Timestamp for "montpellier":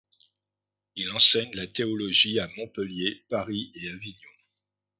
2.57-3.23